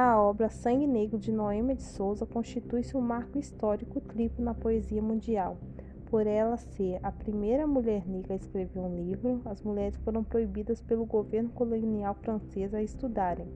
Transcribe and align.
A 0.00 0.16
obra 0.16 0.48
Sangue 0.48 0.86
Negro 0.86 1.18
de 1.18 1.32
Noêmia 1.32 1.74
de 1.74 1.82
Souza 1.82 2.24
constitui-se 2.24 2.96
um 2.96 3.00
marco 3.00 3.36
histórico 3.36 4.00
triplo 4.00 4.44
na 4.44 4.54
poesia 4.54 5.02
mundial. 5.02 5.58
Por 6.06 6.24
ela 6.24 6.56
ser 6.56 7.00
a 7.02 7.10
primeira 7.10 7.66
mulher 7.66 8.06
negra 8.06 8.34
a 8.34 8.36
escrever 8.36 8.78
um 8.78 8.94
livro, 8.94 9.42
as 9.44 9.60
mulheres 9.60 9.96
foram 9.96 10.22
proibidas 10.22 10.80
pelo 10.80 11.04
governo 11.04 11.50
colonial 11.50 12.14
francês 12.14 12.72
a 12.72 12.80
estudarem. 12.80 13.48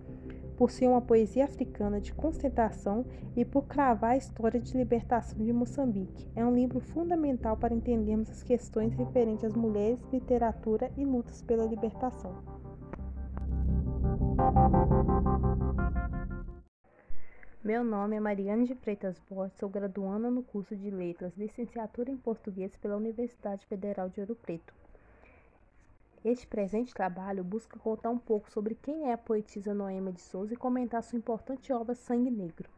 Por 0.57 0.73
ser 0.73 0.89
uma 0.89 1.01
poesia 1.01 1.45
africana 1.45 2.01
de 2.01 2.13
concentração 2.13 3.07
e 3.37 3.45
por 3.45 3.67
cravar 3.67 4.11
a 4.11 4.17
história 4.17 4.59
de 4.59 4.77
libertação 4.77 5.39
de 5.39 5.53
Moçambique, 5.53 6.29
é 6.35 6.45
um 6.45 6.53
livro 6.53 6.81
fundamental 6.81 7.57
para 7.57 7.73
entendermos 7.73 8.29
as 8.29 8.43
questões 8.43 8.93
referentes 8.95 9.45
às 9.45 9.55
mulheres, 9.55 10.01
literatura 10.13 10.91
e 10.97 11.05
lutas 11.05 11.41
pela 11.41 11.65
libertação. 11.65 12.33
Meu 17.65 17.85
nome 17.85 18.17
é 18.17 18.19
Mariane 18.19 18.67
de 18.67 18.75
Freitas 18.75 19.21
Borges, 19.31 19.57
sou 19.57 19.69
graduanda 19.69 20.29
no 20.29 20.43
curso 20.43 20.75
de 20.75 20.91
Letras, 20.91 21.37
licenciatura 21.37 22.11
em 22.11 22.17
Português 22.17 22.75
pela 22.75 22.97
Universidade 22.97 23.65
Federal 23.67 24.09
de 24.09 24.21
Ouro 24.21 24.35
Preto. 24.35 24.75
Este 26.25 26.45
presente 26.45 26.93
trabalho 26.93 27.45
busca 27.45 27.79
contar 27.79 28.11
um 28.11 28.19
pouco 28.19 28.51
sobre 28.51 28.75
quem 28.75 29.09
é 29.09 29.13
a 29.13 29.17
poetisa 29.17 29.73
Noêmia 29.73 30.13
de 30.13 30.21
Souza 30.21 30.55
e 30.55 30.57
comentar 30.57 31.05
sua 31.05 31.21
importante 31.21 31.73
obra 31.73 31.95
Sangue 31.95 32.33
Negro. 32.33 32.69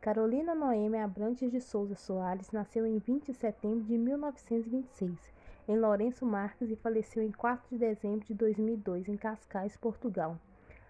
Carolina 0.00 0.52
Noêmia 0.52 1.04
Abrantes 1.04 1.52
de 1.52 1.60
Souza 1.60 1.94
Soares 1.94 2.50
nasceu 2.50 2.84
em 2.84 2.98
20 2.98 3.26
de 3.26 3.34
setembro 3.34 3.84
de 3.84 3.96
1926, 3.96 5.32
em 5.68 5.78
Lourenço 5.78 6.26
Marques 6.26 6.68
e 6.68 6.74
faleceu 6.74 7.22
em 7.22 7.30
4 7.30 7.68
de 7.70 7.78
dezembro 7.78 8.26
de 8.26 8.34
2002, 8.34 9.08
em 9.08 9.16
Cascais, 9.16 9.76
Portugal. 9.76 10.36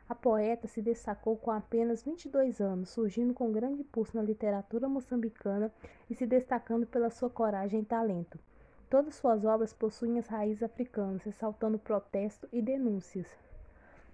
A 0.08 0.14
poeta 0.14 0.66
se 0.66 0.80
destacou 0.80 1.36
com 1.36 1.50
apenas 1.50 2.02
22 2.02 2.62
anos, 2.62 2.88
surgindo 2.88 3.34
com 3.34 3.52
grande 3.52 3.82
impulso 3.82 4.16
na 4.16 4.22
literatura 4.22 4.88
moçambicana 4.88 5.70
e 6.08 6.14
se 6.14 6.24
destacando 6.26 6.86
pela 6.86 7.10
sua 7.10 7.28
coragem 7.28 7.80
e 7.80 7.84
talento. 7.84 8.38
Todas 8.88 9.16
suas 9.16 9.44
obras 9.44 9.74
possuem 9.74 10.18
as 10.18 10.26
raízes 10.26 10.62
africanas, 10.62 11.22
ressaltando 11.22 11.78
protesto 11.78 12.48
e 12.50 12.62
denúncias. 12.62 13.26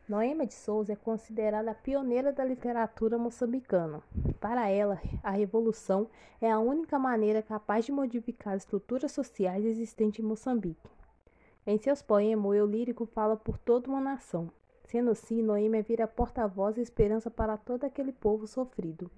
Noêmia 0.08 0.46
de 0.46 0.52
Souza 0.52 0.94
é 0.94 0.96
considerada 0.96 1.70
a 1.70 1.74
pioneira 1.74 2.32
da 2.32 2.44
literatura 2.44 3.16
moçambicana. 3.16 4.02
Para 4.40 4.68
ela, 4.68 5.00
a 5.22 5.30
revolução 5.30 6.08
é 6.40 6.50
a 6.50 6.58
única 6.58 6.98
maneira 6.98 7.40
capaz 7.40 7.84
de 7.84 7.92
modificar 7.92 8.54
as 8.54 8.62
estruturas 8.62 9.12
sociais 9.12 9.64
existentes 9.64 10.22
em 10.22 10.26
Moçambique. 10.26 10.90
Em 11.64 11.78
seus 11.78 12.02
poemas, 12.02 12.46
o 12.46 12.52
eu 12.52 12.66
lírico 12.66 13.06
fala 13.06 13.36
por 13.36 13.56
toda 13.56 13.88
uma 13.88 14.00
nação. 14.00 14.50
Sendo 14.94 15.10
assim, 15.10 15.42
Noêmia 15.42 15.82
vira 15.82 16.06
porta-voz 16.06 16.78
e 16.78 16.80
esperança 16.80 17.28
para 17.28 17.56
todo 17.56 17.82
aquele 17.82 18.12
povo 18.12 18.46
sofrido. 18.46 19.10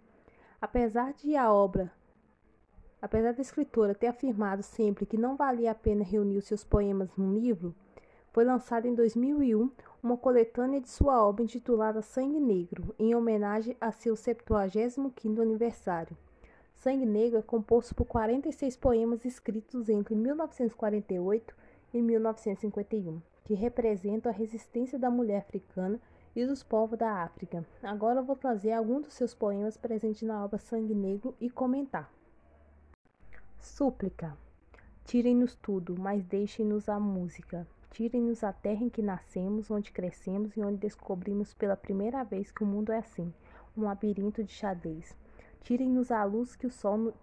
Apesar 0.58 1.12
de 1.12 1.36
a 1.36 1.52
obra, 1.52 1.92
apesar 3.02 3.34
da 3.34 3.42
escritora 3.42 3.94
ter 3.94 4.06
afirmado 4.06 4.62
sempre 4.62 5.04
que 5.04 5.18
não 5.18 5.36
valia 5.36 5.72
a 5.72 5.74
pena 5.74 6.02
reunir 6.02 6.40
seus 6.40 6.64
poemas 6.64 7.14
num 7.14 7.34
livro, 7.34 7.74
foi 8.32 8.42
lançada 8.42 8.88
em 8.88 8.94
2001 8.94 9.70
uma 10.02 10.16
coletânea 10.16 10.80
de 10.80 10.88
sua 10.88 11.22
obra 11.22 11.42
intitulada 11.44 12.00
Sangue 12.00 12.40
Negro, 12.40 12.94
em 12.98 13.14
homenagem 13.14 13.76
a 13.78 13.92
seu 13.92 14.14
75º 14.14 15.42
aniversário. 15.42 16.16
Sangue 16.74 17.04
Negro 17.04 17.40
é 17.40 17.42
composto 17.42 17.94
por 17.94 18.06
46 18.06 18.78
poemas 18.78 19.26
escritos 19.26 19.90
entre 19.90 20.14
1948 20.14 21.54
e 21.92 22.00
1951 22.00 23.20
que 23.46 23.54
representam 23.54 24.30
a 24.30 24.34
resistência 24.34 24.98
da 24.98 25.08
mulher 25.08 25.38
africana 25.38 26.00
e 26.34 26.44
dos 26.44 26.64
povos 26.64 26.98
da 26.98 27.22
África. 27.22 27.64
Agora 27.80 28.20
vou 28.20 28.34
trazer 28.34 28.72
alguns 28.72 29.04
dos 29.04 29.14
seus 29.14 29.32
poemas 29.32 29.76
presentes 29.76 30.22
na 30.22 30.44
obra 30.44 30.58
Sangue 30.58 30.94
Negro 30.94 31.32
e 31.40 31.48
comentar. 31.48 32.12
Súplica. 33.60 34.36
Tirem-nos 35.04 35.54
tudo, 35.54 35.94
mas 35.96 36.24
deixem-nos 36.24 36.88
a 36.88 36.98
música. 36.98 37.64
Tirem-nos 37.92 38.42
a 38.42 38.52
terra 38.52 38.82
em 38.82 38.90
que 38.90 39.00
nascemos, 39.00 39.70
onde 39.70 39.92
crescemos 39.92 40.56
e 40.56 40.60
onde 40.60 40.78
descobrimos 40.78 41.54
pela 41.54 41.76
primeira 41.76 42.24
vez 42.24 42.50
que 42.50 42.64
o 42.64 42.66
mundo 42.66 42.90
é 42.90 42.98
assim, 42.98 43.32
um 43.76 43.82
labirinto 43.82 44.42
de 44.42 44.52
xadrez. 44.52 45.16
Tirem-nos 45.62 46.10
a 46.10 46.24
luz 46.24 46.56
que 46.56 46.66
o 46.66 46.70
sol 46.70 47.14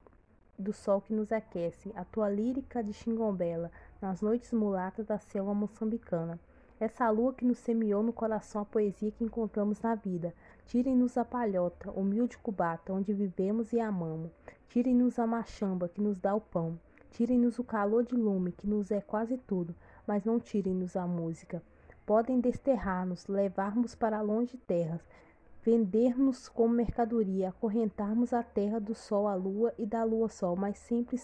do 0.57 0.71
sol 0.71 1.01
que 1.01 1.13
nos 1.13 1.31
aquece, 1.31 1.91
a 1.95 2.05
tua 2.05 2.29
lírica 2.29 2.83
de 2.83 2.93
xingombela, 2.93 3.71
nas 4.03 4.21
noites 4.21 4.51
mulatas 4.51 5.05
da 5.05 5.17
selva 5.17 5.53
moçambicana. 5.53 6.37
Essa 6.77 7.09
lua 7.09 7.33
que 7.33 7.45
nos 7.45 7.57
semeou 7.57 8.03
no 8.03 8.11
coração 8.11 8.61
a 8.61 8.65
poesia 8.65 9.11
que 9.11 9.23
encontramos 9.23 9.79
na 9.79 9.95
vida. 9.95 10.33
Tirem-nos 10.65 11.17
a 11.17 11.23
palhota, 11.23 11.89
humilde 11.89 12.37
cubata, 12.37 12.91
onde 12.91 13.13
vivemos 13.13 13.71
e 13.71 13.79
amamos. 13.79 14.29
Tirem-nos 14.67 15.17
a 15.19 15.25
machamba, 15.25 15.87
que 15.87 16.01
nos 16.01 16.19
dá 16.19 16.35
o 16.35 16.41
pão. 16.41 16.77
Tirem-nos 17.11 17.59
o 17.59 17.63
calor 17.63 18.03
de 18.03 18.13
lume, 18.13 18.51
que 18.51 18.67
nos 18.67 18.91
é 18.91 18.99
quase 18.99 19.37
tudo, 19.37 19.73
mas 20.05 20.25
não 20.25 20.37
tirem-nos 20.37 20.97
a 20.97 21.07
música. 21.07 21.63
Podem 22.05 22.41
desterrar-nos, 22.41 23.27
levar-nos 23.27 23.95
para 23.95 24.19
longe 24.19 24.57
terras, 24.57 24.99
vender-nos 25.63 26.49
como 26.49 26.73
mercadoria, 26.73 27.47
acorrentarmos 27.47 28.33
a 28.33 28.43
terra 28.43 28.81
do 28.81 28.93
sol 28.93 29.29
à 29.29 29.35
lua 29.35 29.73
e 29.77 29.85
da 29.85 30.03
lua 30.03 30.23
ao 30.23 30.29
sol, 30.29 30.57
mas 30.57 30.77
sempre 30.77 31.17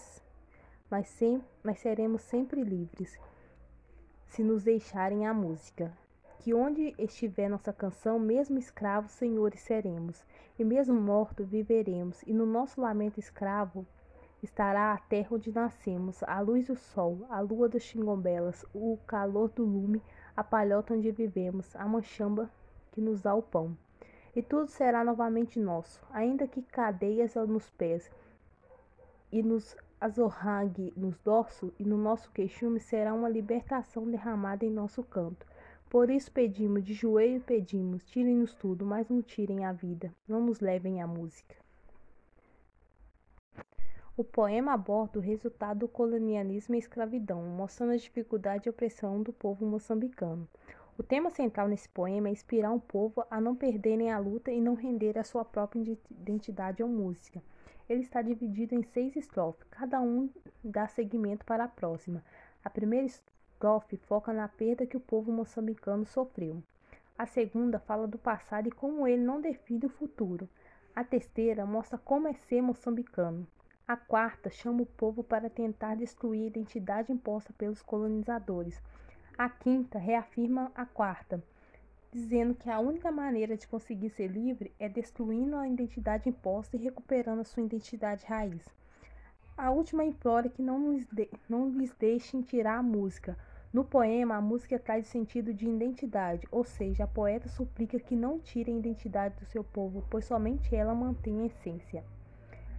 mas, 0.90 1.08
sem, 1.08 1.42
mas 1.62 1.78
seremos 1.78 2.22
sempre 2.22 2.62
livres 2.62 3.18
se 4.26 4.42
nos 4.42 4.64
deixarem 4.64 5.26
a 5.26 5.32
música. 5.32 5.92
Que 6.38 6.54
onde 6.54 6.94
estiver 6.98 7.48
nossa 7.48 7.72
canção, 7.72 8.18
mesmo 8.18 8.58
escravos, 8.58 9.12
senhores 9.12 9.60
seremos, 9.60 10.24
e 10.58 10.64
mesmo 10.64 10.98
mortos 10.98 11.50
viveremos, 11.50 12.22
e 12.22 12.32
no 12.32 12.46
nosso 12.46 12.80
lamento 12.80 13.20
escravo 13.20 13.86
estará 14.42 14.94
a 14.94 14.98
terra 14.98 15.28
onde 15.32 15.52
nascemos, 15.52 16.22
a 16.22 16.40
luz 16.40 16.66
do 16.66 16.76
sol, 16.76 17.26
a 17.28 17.40
lua 17.40 17.68
das 17.68 17.82
xingombelas, 17.82 18.64
o 18.74 18.98
calor 19.06 19.50
do 19.50 19.64
lume, 19.64 20.02
a 20.34 20.42
palhota 20.42 20.94
onde 20.94 21.10
vivemos, 21.10 21.76
a 21.76 21.86
manchamba 21.86 22.50
que 22.92 23.00
nos 23.02 23.20
dá 23.20 23.34
o 23.34 23.42
pão. 23.42 23.76
E 24.34 24.42
tudo 24.42 24.68
será 24.68 25.04
novamente 25.04 25.58
nosso, 25.58 26.00
ainda 26.10 26.46
que 26.46 26.62
cadeias 26.62 27.34
nos 27.34 27.68
pés 27.68 28.10
e 29.30 29.42
nos 29.42 29.76
azorrague 30.00 30.92
nos 30.96 31.18
dorsos 31.18 31.70
e 31.78 31.84
no 31.84 31.98
nosso 31.98 32.30
queixume 32.30 32.80
será 32.80 33.12
uma 33.12 33.28
libertação 33.28 34.10
derramada 34.10 34.64
em 34.64 34.70
nosso 34.70 35.02
canto. 35.02 35.46
Por 35.90 36.08
isso 36.08 36.32
pedimos, 36.32 36.84
de 36.84 36.94
joelho 36.94 37.40
pedimos, 37.40 38.04
tirem-nos 38.04 38.54
tudo, 38.54 38.86
mas 38.86 39.08
não 39.08 39.20
tirem 39.20 39.64
a 39.64 39.72
vida, 39.72 40.14
não 40.26 40.40
nos 40.40 40.60
levem 40.60 41.02
a 41.02 41.06
música. 41.06 41.54
O 44.16 44.24
poema 44.24 44.72
aborda 44.72 45.18
o 45.18 45.22
resultado 45.22 45.80
do 45.80 45.88
colonialismo 45.88 46.74
e 46.74 46.78
escravidão, 46.78 47.42
mostrando 47.42 47.92
a 47.92 47.96
dificuldade 47.96 48.68
e 48.68 48.70
opressão 48.70 49.22
do 49.22 49.32
povo 49.32 49.66
moçambicano. 49.66 50.48
O 50.98 51.02
tema 51.02 51.30
central 51.30 51.68
nesse 51.68 51.88
poema 51.88 52.28
é 52.28 52.32
inspirar 52.32 52.72
o 52.72 52.80
povo 52.80 53.24
a 53.30 53.40
não 53.40 53.56
perderem 53.56 54.10
a 54.10 54.18
luta 54.18 54.50
e 54.50 54.60
não 54.60 54.74
render 54.74 55.18
a 55.18 55.24
sua 55.24 55.44
própria 55.44 55.96
identidade 56.10 56.82
ou 56.82 56.88
música. 56.88 57.42
Ele 57.90 58.02
está 58.02 58.22
dividido 58.22 58.72
em 58.72 58.84
seis 58.84 59.16
estrofes, 59.16 59.66
cada 59.68 60.00
um 60.00 60.30
dá 60.62 60.86
seguimento 60.86 61.44
para 61.44 61.64
a 61.64 61.68
próxima. 61.68 62.24
A 62.64 62.70
primeira 62.70 63.04
estrofe 63.04 63.96
foca 63.96 64.32
na 64.32 64.46
perda 64.46 64.86
que 64.86 64.96
o 64.96 65.00
povo 65.00 65.32
moçambicano 65.32 66.06
sofreu. 66.06 66.62
A 67.18 67.26
segunda 67.26 67.80
fala 67.80 68.06
do 68.06 68.16
passado 68.16 68.68
e 68.68 68.70
como 68.70 69.08
ele 69.08 69.24
não 69.24 69.40
define 69.40 69.86
o 69.86 69.88
futuro. 69.88 70.48
A 70.94 71.02
terceira 71.02 71.66
mostra 71.66 71.98
como 71.98 72.28
é 72.28 72.32
ser 72.32 72.62
moçambicano. 72.62 73.44
A 73.88 73.96
quarta 73.96 74.50
chama 74.50 74.82
o 74.82 74.86
povo 74.86 75.24
para 75.24 75.50
tentar 75.50 75.96
destruir 75.96 76.44
a 76.44 76.46
identidade 76.46 77.10
imposta 77.10 77.52
pelos 77.54 77.82
colonizadores. 77.82 78.80
A 79.36 79.48
quinta 79.48 79.98
reafirma 79.98 80.70
a 80.76 80.86
quarta 80.86 81.42
dizendo 82.12 82.54
que 82.54 82.68
a 82.68 82.80
única 82.80 83.10
maneira 83.12 83.56
de 83.56 83.68
conseguir 83.68 84.10
ser 84.10 84.26
livre 84.26 84.72
é 84.78 84.88
destruindo 84.88 85.56
a 85.56 85.68
identidade 85.68 86.28
imposta 86.28 86.76
e 86.76 86.80
recuperando 86.80 87.40
a 87.40 87.44
sua 87.44 87.62
identidade 87.62 88.26
raiz. 88.26 88.68
A 89.56 89.70
última 89.70 90.04
implora 90.04 90.48
que 90.48 90.62
não 90.62 90.98
de, 91.12 91.30
não 91.48 91.68
lhes 91.68 91.94
deixem 91.94 92.42
tirar 92.42 92.78
a 92.78 92.82
música. 92.82 93.36
No 93.72 93.84
poema, 93.84 94.34
a 94.34 94.40
música 94.40 94.78
traz 94.78 95.06
o 95.06 95.10
sentido 95.10 95.54
de 95.54 95.68
identidade, 95.68 96.48
ou 96.50 96.64
seja, 96.64 97.04
a 97.04 97.06
poeta 97.06 97.48
suplica 97.48 98.00
que 98.00 98.16
não 98.16 98.40
tirem 98.40 98.76
a 98.76 98.78
identidade 98.78 99.36
do 99.36 99.44
seu 99.44 99.62
povo, 99.62 100.04
pois 100.10 100.24
somente 100.24 100.74
ela 100.74 100.94
mantém 100.94 101.42
a 101.42 101.46
essência. 101.46 102.02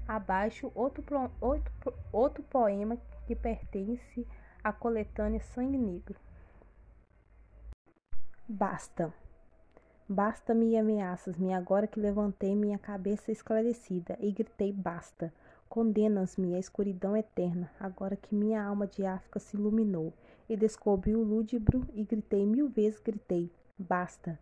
Abaixo, 0.05 0.69
outro, 0.75 1.05
outro, 1.39 1.93
outro 2.11 2.43
poema 2.43 2.97
que 3.25 3.35
pertence 3.35 4.27
à 4.61 4.73
coletânea 4.73 5.39
Sangue 5.39 5.77
Negro. 5.77 6.19
Basta. 8.49 9.13
Basta-me 10.13 10.75
ameaças-me 10.75 11.53
agora 11.53 11.87
que 11.87 11.97
levantei 11.97 12.53
minha 12.53 12.77
cabeça 12.77 13.31
esclarecida 13.31 14.17
e 14.19 14.29
gritei 14.29 14.73
basta. 14.73 15.33
Condenas-me 15.69 16.53
à 16.53 16.59
escuridão 16.59 17.15
eterna, 17.15 17.71
agora 17.79 18.17
que 18.17 18.35
minha 18.35 18.61
alma 18.61 18.85
de 18.85 19.05
África 19.05 19.39
se 19.39 19.55
iluminou, 19.55 20.11
e 20.49 20.57
descobri 20.57 21.15
o 21.15 21.23
lúdibro 21.23 21.87
e 21.93 22.03
gritei 22.03 22.45
mil 22.45 22.67
vezes, 22.67 22.99
gritei, 22.99 23.49
basta. 23.79 24.37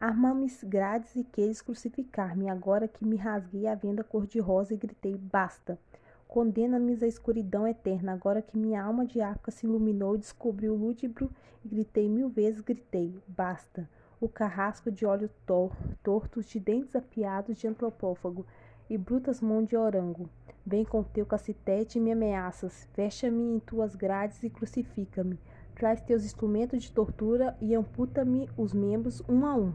Arma-me 0.00 0.50
grades 0.64 1.14
e 1.14 1.22
queres 1.22 1.62
crucificar-me, 1.62 2.50
agora 2.50 2.88
que 2.88 3.04
me 3.04 3.14
rasguei 3.14 3.68
a 3.68 3.76
venda 3.76 4.02
cor-de-rosa 4.02 4.74
e 4.74 4.76
gritei: 4.76 5.16
Basta! 5.16 5.78
Condena-me 6.26 6.98
à 7.00 7.06
escuridão 7.06 7.68
eterna, 7.68 8.14
agora 8.14 8.42
que 8.42 8.58
minha 8.58 8.82
alma 8.82 9.06
de 9.06 9.20
arca 9.20 9.52
se 9.52 9.64
iluminou 9.64 10.16
e 10.16 10.18
descobri 10.18 10.68
o 10.68 10.74
lúdibro 10.74 11.30
e 11.64 11.68
gritei 11.68 12.08
mil 12.08 12.28
vezes, 12.28 12.60
gritei: 12.60 13.16
Basta! 13.28 13.88
O 14.24 14.28
carrasco 14.30 14.90
de 14.90 15.04
olhos 15.04 15.30
tor 15.44 15.70
tortos, 16.02 16.46
de 16.46 16.58
dentes 16.58 16.96
afiados 16.96 17.58
de 17.58 17.68
antropófago 17.68 18.46
e 18.88 18.96
brutas 18.96 19.42
mãos 19.42 19.68
de 19.68 19.76
orango. 19.76 20.30
Vem 20.64 20.82
com 20.82 21.02
teu 21.02 21.26
cacetete 21.26 21.98
e 21.98 22.00
me 22.00 22.10
ameaças, 22.10 22.88
fecha-me 22.94 23.42
em 23.42 23.60
tuas 23.60 23.94
grades 23.94 24.42
e 24.42 24.48
crucifica-me. 24.48 25.38
Traz 25.74 26.00
teus 26.00 26.24
instrumentos 26.24 26.84
de 26.84 26.90
tortura 26.90 27.54
e 27.60 27.74
amputa-me 27.74 28.48
os 28.56 28.72
membros 28.72 29.22
um 29.28 29.44
a 29.44 29.56
um. 29.56 29.74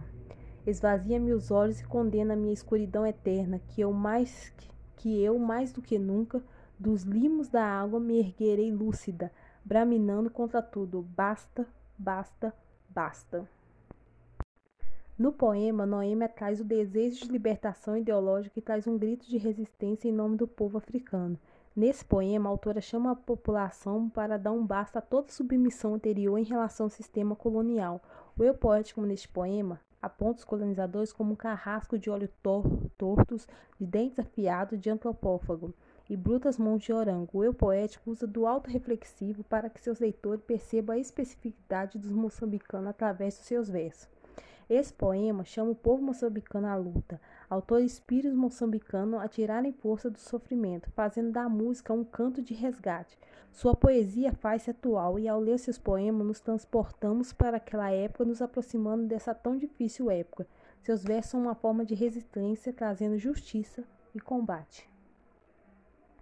Esvazia-me 0.66 1.32
os 1.32 1.52
olhos 1.52 1.80
e 1.80 1.86
condena-me 1.86 2.50
à 2.50 2.54
escuridão 2.54 3.06
eterna, 3.06 3.62
que 3.68 3.82
eu 3.82 3.94
mais 3.94 4.52
que 4.96 5.24
eu 5.24 5.38
mais 5.38 5.72
do 5.72 5.80
que 5.80 6.00
nunca 6.00 6.42
dos 6.80 7.04
limos 7.04 7.50
da 7.50 7.64
água 7.64 8.00
me 8.00 8.18
erguerei 8.18 8.72
lúcida, 8.72 9.32
braminando 9.64 10.32
contra 10.32 10.60
tudo. 10.60 11.04
Basta, 11.04 11.68
basta, 12.00 12.52
basta. 12.90 13.48
No 15.20 15.34
poema, 15.34 15.86
Noêmia 15.86 16.30
traz 16.30 16.62
o 16.62 16.64
desejo 16.64 17.26
de 17.26 17.32
libertação 17.34 17.98
ideológica 17.98 18.58
e 18.58 18.62
traz 18.62 18.88
um 18.88 18.98
grito 18.98 19.28
de 19.28 19.38
resistência 19.38 20.08
em 20.08 20.14
nome 20.14 20.38
do 20.38 20.48
povo 20.48 20.78
africano. 20.78 21.38
Nesse 21.76 22.06
poema, 22.06 22.50
a 22.50 22.54
autora 22.54 22.80
chama 22.80 23.12
a 23.12 23.16
população 23.18 24.10
para 24.10 24.38
dar 24.38 24.54
um 24.54 24.66
basta 24.66 25.00
a 25.00 25.02
toda 25.02 25.30
submissão 25.30 25.96
anterior 25.96 26.38
em 26.38 26.46
relação 26.46 26.86
ao 26.86 26.90
sistema 26.90 27.36
colonial. 27.36 28.02
O 28.38 28.46
eu 28.46 28.54
poético 28.54 29.02
neste 29.02 29.28
poema 29.28 29.82
aponta 30.02 30.40
os 30.40 30.46
colonizadores 30.46 31.12
como 31.12 31.34
um 31.34 31.36
carrasco 31.36 32.00
de 32.00 32.10
olhos 32.10 32.30
tor 32.42 32.64
tortos, 32.98 33.46
de 33.78 33.86
dentes 33.86 34.20
afiados 34.20 34.80
de 34.80 34.90
antropófago 34.90 35.74
e 36.10 36.16
brutas 36.16 36.58
mãos 36.58 36.82
de 36.82 36.94
orango. 36.94 37.40
O 37.40 37.44
eu 37.44 37.54
poético 37.54 38.10
usa 38.10 38.26
do 38.26 38.48
auto-reflexivo 38.48 39.44
para 39.44 39.70
que 39.70 39.82
seus 39.82 40.00
leitores 40.00 40.46
percebam 40.46 40.96
a 40.96 40.98
especificidade 41.00 41.98
dos 42.00 42.10
moçambicanos 42.10 42.88
através 42.88 43.36
dos 43.36 43.48
seus 43.48 43.70
versos. 43.70 44.19
Esse 44.70 44.94
poema 44.94 45.44
chama 45.44 45.72
o 45.72 45.76
povo 45.76 46.04
moçambicano 46.04 46.68
à 46.68 46.76
luta, 46.76 47.20
autor 47.50 47.82
espíritos 47.82 48.38
moçambicano 48.38 49.18
a 49.18 49.28
tirarem 49.28 49.72
força 49.72 50.12
do 50.12 50.20
sofrimento, 50.20 50.92
fazendo 50.92 51.32
da 51.32 51.50
música 51.50 51.92
um 51.92 52.04
canto 52.04 52.40
de 52.40 52.54
resgate. 52.54 53.18
Sua 53.52 53.76
poesia 53.76 54.32
faz-se 54.32 54.70
atual 54.70 55.18
e 55.18 55.28
ao 55.28 55.40
ler 55.40 55.58
seus 55.58 55.80
poemas 55.80 56.28
nos 56.28 56.40
transportamos 56.40 57.34
para 57.34 57.58
aquela 57.58 57.90
época, 57.90 58.26
nos 58.26 58.44
aproximando 58.44 59.08
dessa 59.08 59.34
tão 59.34 59.58
difícil 59.58 60.12
época. 60.12 60.46
Seus 60.84 61.04
versos 61.04 61.32
são 61.32 61.42
uma 61.42 61.56
forma 61.56 61.84
de 61.84 61.96
resistência, 61.96 62.72
trazendo 62.72 63.18
justiça 63.18 63.84
e 64.14 64.20
combate. 64.20 64.89